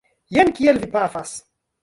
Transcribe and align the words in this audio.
Jen 0.37 0.49
kiel 0.59 0.81
vi 0.85 0.89
pafas! 0.95 1.37